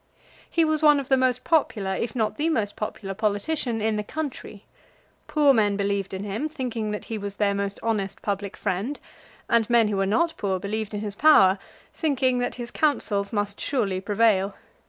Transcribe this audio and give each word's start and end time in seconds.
He 0.49 0.65
was 0.65 0.81
one 0.81 0.99
of 0.99 1.09
the 1.09 1.15
most 1.15 1.43
popular, 1.43 1.93
if 1.93 2.15
not 2.15 2.37
the 2.37 2.49
most 2.49 2.75
popular 2.75 3.13
politician 3.13 3.81
in 3.81 3.97
the 3.97 4.03
country. 4.03 4.65
Poor 5.27 5.53
men 5.53 5.77
believed 5.77 6.11
in 6.11 6.23
him, 6.23 6.49
thinking 6.49 6.89
that 6.89 7.05
he 7.05 7.19
was 7.19 7.35
their 7.35 7.53
most 7.53 7.79
honest 7.83 8.23
public 8.23 8.57
friend; 8.57 8.99
and 9.47 9.69
men 9.69 9.89
who 9.89 9.97
were 9.97 10.07
not 10.07 10.35
poor 10.37 10.59
believed 10.59 10.95
in 10.95 11.01
his 11.01 11.13
power, 11.13 11.59
thinking 11.93 12.39
that 12.39 12.55
his 12.55 12.71
counsels 12.71 13.31
must 13.31 13.61
surely 13.61 14.01
prevail. 14.01 14.55